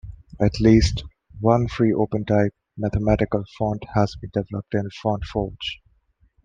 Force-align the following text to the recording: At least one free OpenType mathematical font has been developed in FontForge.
At 0.41 0.59
least 0.59 1.03
one 1.41 1.67
free 1.67 1.91
OpenType 1.91 2.53
mathematical 2.75 3.43
font 3.59 3.83
has 3.93 4.15
been 4.15 4.31
developed 4.33 4.73
in 4.73 4.89
FontForge. 4.89 5.77